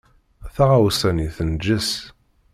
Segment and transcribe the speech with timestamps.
[0.55, 1.89] Taɣawsa-nni tenǧes.